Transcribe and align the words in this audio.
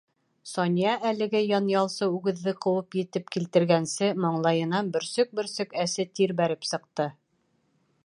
Сания 0.51 0.93
әлеге 1.09 1.41
янъялсы 1.49 2.07
үгеҙҙе 2.15 2.55
ҡыуып 2.67 2.99
етеп 3.01 3.31
килтергәнсе, 3.37 4.11
маңлайынан 4.25 4.93
бөрсөк-бөрсөк 4.97 5.81
әсе 5.89 6.11
тир 6.21 6.39
бәреп 6.45 6.71
сыҡты. 6.75 7.11